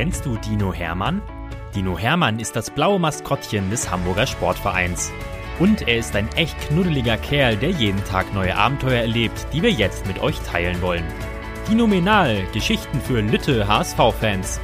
[0.00, 1.20] Kennst du Dino Hermann?
[1.74, 5.12] Dino Hermann ist das blaue Maskottchen des Hamburger Sportvereins.
[5.58, 9.70] Und er ist ein echt knuddeliger Kerl, der jeden Tag neue Abenteuer erlebt, die wir
[9.70, 11.04] jetzt mit euch teilen wollen.
[11.66, 14.58] Phänomenal, Geschichten für Lütte HSV-Fans.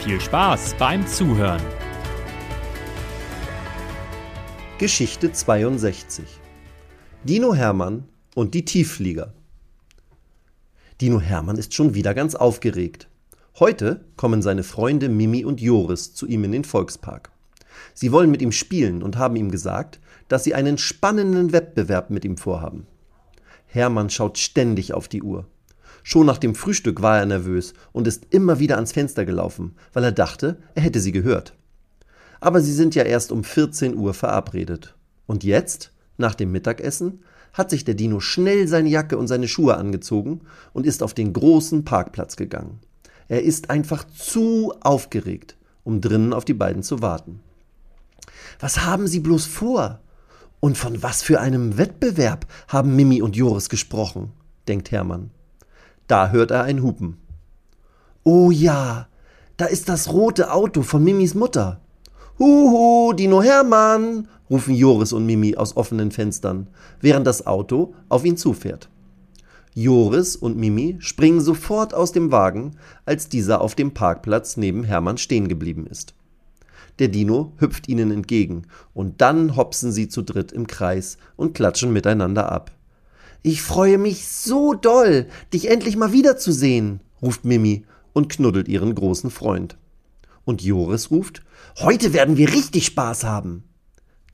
[0.00, 1.62] Viel Spaß beim Zuhören.
[4.76, 6.26] Geschichte 62
[7.22, 9.32] Dino Hermann und die Tiefflieger
[11.00, 13.08] Dino Hermann ist schon wieder ganz aufgeregt.
[13.60, 17.30] Heute kommen seine Freunde Mimi und Joris zu ihm in den Volkspark.
[17.94, 22.24] Sie wollen mit ihm spielen und haben ihm gesagt, dass sie einen spannenden Wettbewerb mit
[22.24, 22.88] ihm vorhaben.
[23.66, 25.46] Hermann schaut ständig auf die Uhr.
[26.02, 30.02] Schon nach dem Frühstück war er nervös und ist immer wieder ans Fenster gelaufen, weil
[30.02, 31.54] er dachte, er hätte sie gehört.
[32.40, 34.96] Aber sie sind ja erst um 14 Uhr verabredet.
[35.26, 39.76] Und jetzt, nach dem Mittagessen, hat sich der Dino schnell seine Jacke und seine Schuhe
[39.76, 40.40] angezogen
[40.72, 42.80] und ist auf den großen Parkplatz gegangen.
[43.28, 47.40] Er ist einfach zu aufgeregt, um drinnen auf die beiden zu warten.
[48.60, 50.00] Was haben Sie bloß vor?
[50.60, 54.32] Und von was für einem Wettbewerb haben Mimi und Joris gesprochen?
[54.66, 55.30] denkt Hermann.
[56.06, 57.18] Da hört er ein Hupen.
[58.22, 59.08] Oh ja,
[59.56, 61.80] da ist das rote Auto von Mimis Mutter.
[62.38, 66.68] Huhu, Dino Hermann, rufen Joris und Mimi aus offenen Fenstern,
[67.00, 68.88] während das Auto auf ihn zufährt.
[69.74, 75.18] Joris und Mimi springen sofort aus dem Wagen, als dieser auf dem Parkplatz neben Hermann
[75.18, 76.14] stehen geblieben ist.
[77.00, 81.92] Der Dino hüpft ihnen entgegen, und dann hopsen sie zu dritt im Kreis und klatschen
[81.92, 82.70] miteinander ab.
[83.42, 89.30] Ich freue mich so doll, dich endlich mal wiederzusehen, ruft Mimi und knuddelt ihren großen
[89.30, 89.76] Freund.
[90.44, 91.42] Und Joris ruft,
[91.80, 93.64] heute werden wir richtig Spaß haben.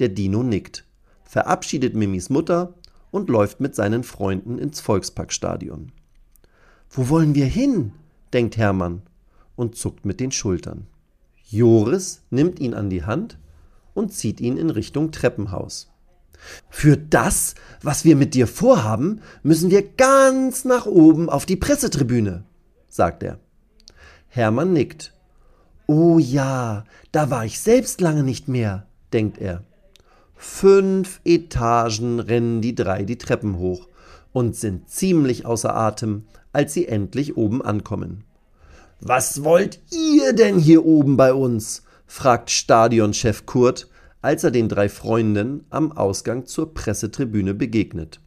[0.00, 0.84] Der Dino nickt,
[1.24, 2.74] verabschiedet Mimis Mutter
[3.10, 5.92] und läuft mit seinen Freunden ins Volksparkstadion.
[6.90, 7.92] Wo wollen wir hin?
[8.32, 9.02] denkt Hermann
[9.56, 10.86] und zuckt mit den Schultern.
[11.48, 13.38] Joris nimmt ihn an die Hand
[13.94, 15.90] und zieht ihn in Richtung Treppenhaus.
[16.68, 22.44] Für das, was wir mit dir vorhaben, müssen wir ganz nach oben auf die Pressetribüne,
[22.88, 23.38] sagt er.
[24.28, 25.12] Hermann nickt.
[25.86, 29.64] Oh ja, da war ich selbst lange nicht mehr, denkt er.
[30.42, 33.88] Fünf Etagen rennen die drei die Treppen hoch
[34.32, 36.24] und sind ziemlich außer Atem,
[36.54, 38.24] als sie endlich oben ankommen.
[39.00, 41.82] Was wollt ihr denn hier oben bei uns?
[42.06, 43.90] fragt Stadionchef Kurt,
[44.22, 48.18] als er den drei Freunden am Ausgang zur Pressetribüne begegnet.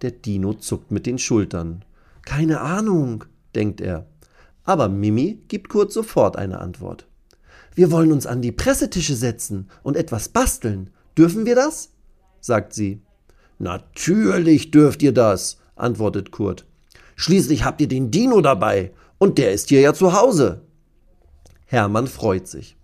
[0.00, 1.84] Der Dino zuckt mit den Schultern.
[2.22, 4.06] Keine Ahnung, denkt er.
[4.64, 7.06] Aber Mimi gibt Kurt sofort eine Antwort.
[7.74, 11.90] Wir wollen uns an die Pressetische setzen und etwas basteln Dürfen wir das?
[12.40, 13.02] sagt sie.
[13.58, 16.66] Natürlich dürft ihr das, antwortet Kurt.
[17.16, 20.62] Schließlich habt ihr den Dino dabei, und der ist hier ja zu Hause.
[21.66, 22.78] Hermann freut sich.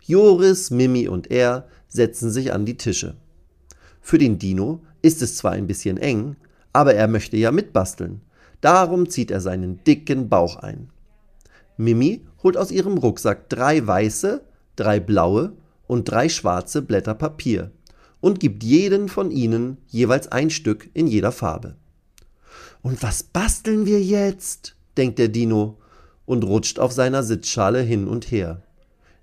[0.00, 3.16] Joris, Mimi und er setzen sich an die Tische.
[4.00, 6.36] Für den Dino ist es zwar ein bisschen eng,
[6.72, 8.20] aber er möchte ja mitbasteln.
[8.60, 10.90] Darum zieht er seinen dicken Bauch ein.
[11.76, 14.44] Mimi holt aus ihrem Rucksack drei weiße,
[14.76, 15.52] drei blaue
[15.92, 17.70] und drei schwarze Blätter Papier
[18.22, 21.76] und gibt jeden von ihnen jeweils ein Stück in jeder Farbe.
[22.80, 24.74] Und was basteln wir jetzt?
[24.96, 25.76] denkt der Dino
[26.24, 28.62] und rutscht auf seiner Sitzschale hin und her.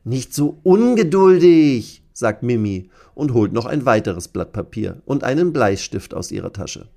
[0.03, 6.13] Nicht so ungeduldig, sagt Mimi und holt noch ein weiteres Blatt Papier und einen Bleistift
[6.13, 6.87] aus ihrer Tasche.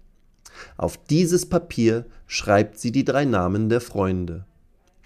[0.76, 4.44] Auf dieses Papier schreibt sie die drei Namen der Freunde.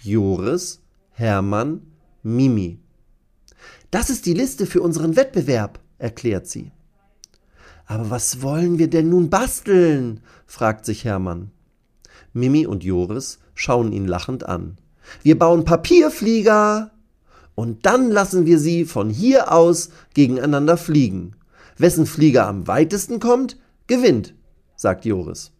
[0.01, 0.81] Joris,
[1.13, 1.83] Hermann,
[2.25, 2.81] Mimi.
[3.91, 6.73] Das ist die Liste für unseren Wettbewerb, erklärt sie.
[7.87, 10.21] Aber was wollen wir denn nun basteln?
[10.47, 11.51] fragt sich Hermann.
[12.33, 14.79] Mimi und Joris schauen ihn lachend an.
[15.23, 16.91] Wir bauen Papierflieger.
[17.55, 21.37] Und dann lassen wir sie von hier aus gegeneinander fliegen.
[21.79, 24.35] Wessen Flieger am weitesten kommt, gewinnt,
[24.77, 25.53] sagt Joris.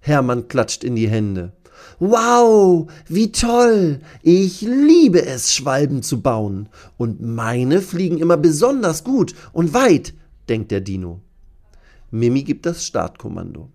[0.00, 1.52] Hermann klatscht in die Hände.
[1.98, 4.00] Wow, wie toll!
[4.22, 6.68] Ich liebe es, Schwalben zu bauen.
[6.96, 10.14] Und meine fliegen immer besonders gut und weit,
[10.48, 11.20] denkt der Dino.
[12.10, 13.70] Mimi gibt das Startkommando.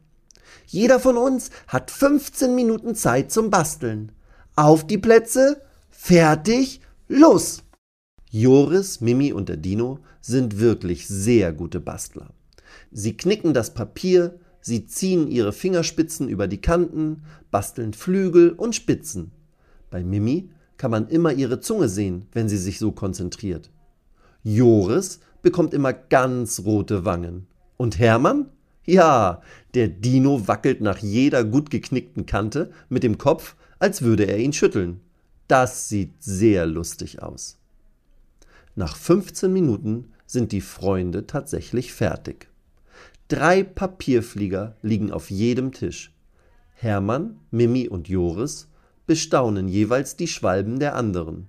[0.67, 4.11] Jeder von uns hat 15 Minuten Zeit zum Basteln.
[4.55, 7.63] Auf die Plätze, fertig, los!
[8.29, 12.29] Joris, Mimi und der Dino sind wirklich sehr gute Bastler.
[12.91, 19.31] Sie knicken das Papier, Sie ziehen ihre Fingerspitzen über die Kanten, basteln Flügel und Spitzen.
[19.89, 23.69] Bei Mimi kann man immer ihre Zunge sehen, wenn sie sich so konzentriert.
[24.43, 27.47] Joris bekommt immer ganz rote Wangen.
[27.77, 28.47] Und Hermann?
[28.85, 29.41] Ja,
[29.73, 34.53] der Dino wackelt nach jeder gut geknickten Kante mit dem Kopf, als würde er ihn
[34.53, 35.01] schütteln.
[35.47, 37.57] Das sieht sehr lustig aus.
[38.75, 42.50] Nach 15 Minuten sind die Freunde tatsächlich fertig.
[43.31, 46.13] Drei Papierflieger liegen auf jedem Tisch.
[46.73, 48.67] Hermann, Mimi und Joris
[49.07, 51.47] bestaunen jeweils die Schwalben der anderen.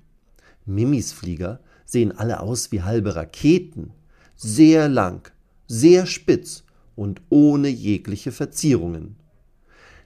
[0.65, 3.91] Mimis Flieger sehen alle aus wie halbe Raketen,
[4.37, 5.29] sehr lang,
[5.67, 6.63] sehr spitz
[6.95, 9.17] und ohne jegliche Verzierungen.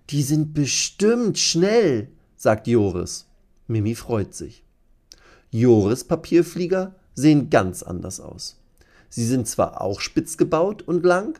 [0.08, 3.26] Die sind bestimmt schnell, sagt Joris.
[3.67, 4.64] Mimi freut sich.
[5.50, 8.56] Joris Papierflieger sehen ganz anders aus.
[9.11, 11.38] Sie sind zwar auch spitz gebaut und lang,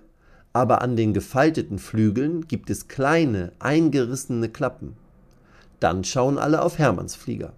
[0.57, 4.97] aber an den gefalteten Flügeln gibt es kleine, eingerissene Klappen.
[5.81, 7.53] Dann schauen alle auf Hermanns Flieger.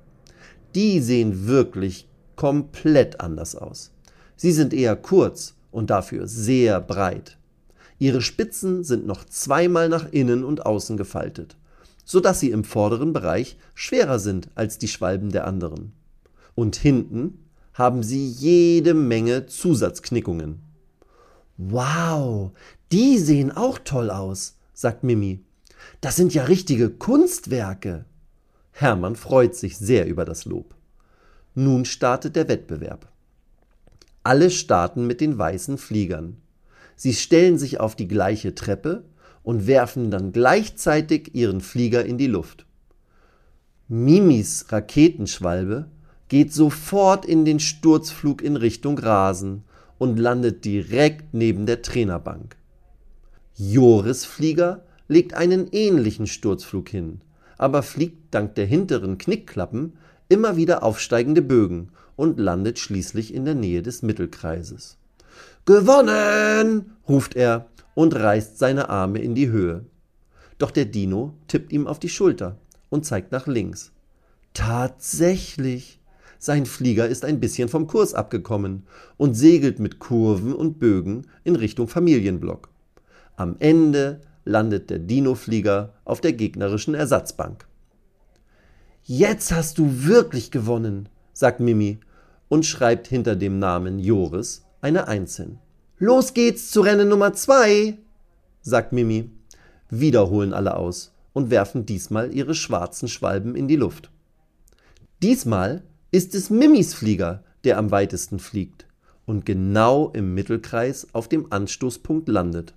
[0.74, 3.92] Die sehen wirklich komplett anders aus.
[4.34, 7.38] Sie sind eher kurz und dafür sehr breit.
[8.00, 11.56] Ihre Spitzen sind noch zweimal nach innen und außen gefaltet,
[12.04, 15.92] so dass sie im vorderen Bereich schwerer sind als die Schwalben der anderen.
[16.56, 17.44] Und hinten
[17.74, 20.62] haben sie jede Menge Zusatzknickungen.
[21.60, 22.52] Wow,
[22.92, 25.40] die sehen auch toll aus, sagt Mimi.
[26.00, 28.04] Das sind ja richtige Kunstwerke.
[28.72, 30.74] Hermann freut sich sehr über das Lob.
[31.54, 33.08] Nun startet der Wettbewerb.
[34.22, 36.36] Alle starten mit den weißen Fliegern.
[36.96, 39.04] Sie stellen sich auf die gleiche Treppe
[39.42, 42.66] und werfen dann gleichzeitig ihren Flieger in die Luft.
[43.88, 45.88] Mimis Raketenschwalbe
[46.28, 49.64] geht sofort in den Sturzflug in Richtung Rasen
[49.96, 52.57] und landet direkt neben der Trainerbank.
[53.60, 57.22] Joris Flieger legt einen ähnlichen Sturzflug hin,
[57.56, 59.94] aber fliegt dank der hinteren Knickklappen
[60.28, 64.96] immer wieder aufsteigende Bögen und landet schließlich in der Nähe des Mittelkreises.
[65.64, 66.92] Gewonnen!
[67.08, 69.84] ruft er und reißt seine Arme in die Höhe.
[70.58, 72.58] Doch der Dino tippt ihm auf die Schulter
[72.90, 73.90] und zeigt nach links.
[74.54, 75.98] Tatsächlich!
[76.38, 78.84] Sein Flieger ist ein bisschen vom Kurs abgekommen
[79.16, 82.68] und segelt mit Kurven und Bögen in Richtung Familienblock.
[83.38, 87.68] Am Ende landet der Dino-Flieger auf der gegnerischen Ersatzbank.
[89.04, 92.00] Jetzt hast du wirklich gewonnen, sagt Mimi
[92.48, 95.40] und schreibt hinter dem Namen Joris eine Eins.
[96.00, 97.98] Los geht's zu Rennen Nummer zwei,
[98.60, 99.30] sagt Mimi.
[99.88, 104.10] Wiederholen alle aus und werfen diesmal ihre schwarzen Schwalben in die Luft.
[105.22, 108.88] Diesmal ist es Mimis Flieger, der am weitesten fliegt
[109.26, 112.74] und genau im Mittelkreis auf dem Anstoßpunkt landet.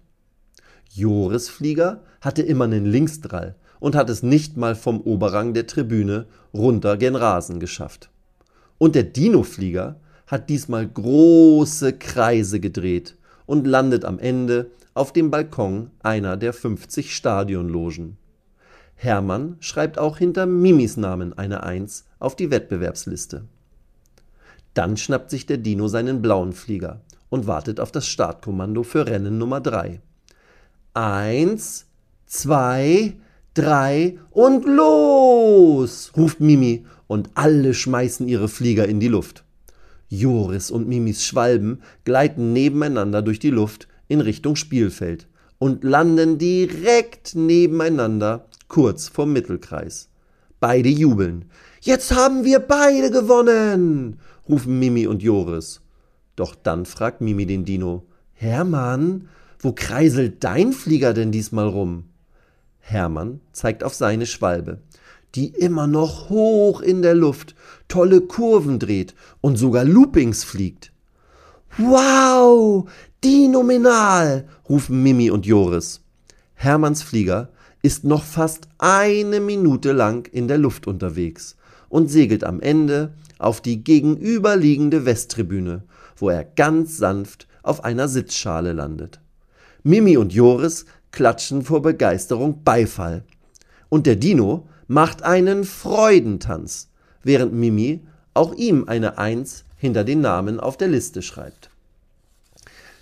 [0.93, 6.25] Joris Flieger hatte immer einen Linksdrall und hat es nicht mal vom Oberrang der Tribüne
[6.53, 8.09] runter gen Rasen geschafft.
[8.77, 9.95] Und der Dino-Flieger
[10.27, 13.15] hat diesmal große Kreise gedreht
[13.45, 18.17] und landet am Ende auf dem Balkon einer der 50 Stadionlogen.
[18.95, 23.45] Hermann schreibt auch hinter Mimis Namen eine Eins auf die Wettbewerbsliste.
[24.73, 29.37] Dann schnappt sich der Dino seinen blauen Flieger und wartet auf das Startkommando für Rennen
[29.37, 30.01] Nummer 3.
[30.93, 31.85] Eins,
[32.25, 33.13] zwei,
[33.53, 36.11] drei und los!
[36.17, 39.45] ruft Mimi und alle schmeißen ihre Flieger in die Luft.
[40.09, 45.27] Joris und Mimis Schwalben gleiten nebeneinander durch die Luft in Richtung Spielfeld
[45.57, 50.09] und landen direkt nebeneinander kurz vorm Mittelkreis.
[50.59, 51.45] Beide jubeln.
[51.79, 54.19] Jetzt haben wir beide gewonnen,
[54.49, 55.79] rufen Mimi und Joris.
[56.35, 59.29] Doch dann fragt Mimi den Dino, Hermann,
[59.61, 62.05] wo kreiselt dein Flieger denn diesmal rum?
[62.79, 64.79] Hermann zeigt auf seine Schwalbe,
[65.35, 67.55] die immer noch hoch in der Luft
[67.87, 70.91] tolle Kurven dreht und sogar Loopings fliegt.
[71.77, 72.89] Wow,
[73.23, 76.01] die nominal, rufen Mimi und Joris.
[76.55, 77.49] Hermanns Flieger
[77.83, 81.55] ist noch fast eine Minute lang in der Luft unterwegs
[81.87, 85.83] und segelt am Ende auf die gegenüberliegende Westtribüne,
[86.17, 89.20] wo er ganz sanft auf einer Sitzschale landet.
[89.83, 93.23] Mimi und Joris klatschen vor Begeisterung Beifall.
[93.89, 96.89] Und der Dino macht einen Freudentanz,
[97.23, 98.01] während Mimi
[98.33, 101.69] auch ihm eine Eins hinter den Namen auf der Liste schreibt.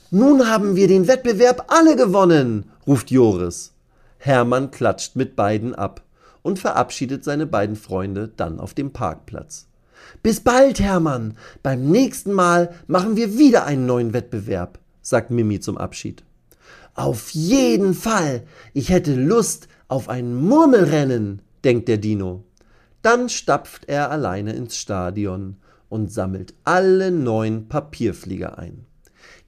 [0.09, 3.74] Nun haben wir den Wettbewerb alle gewonnen, ruft Joris.
[4.17, 6.01] Hermann klatscht mit beiden ab
[6.41, 9.67] und verabschiedet seine beiden Freunde dann auf dem Parkplatz.
[10.24, 11.38] Bis bald, Hermann.
[11.62, 16.24] Beim nächsten Mal machen wir wieder einen neuen Wettbewerb, sagt Mimi zum Abschied.
[17.00, 18.44] Auf jeden Fall.
[18.74, 22.44] Ich hätte Lust auf ein Murmelrennen, denkt der Dino.
[23.01, 25.56] Dann stapft er alleine ins Stadion
[25.88, 28.86] und sammelt alle neun Papierflieger ein.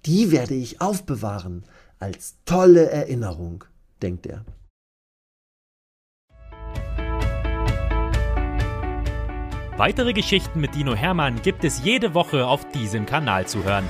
[0.05, 1.65] Die werde ich aufbewahren
[1.99, 3.65] als tolle Erinnerung,
[4.01, 4.45] denkt er.
[9.75, 13.89] Weitere Geschichten mit Dino Hermann gibt es jede Woche auf diesem Kanal zu hören.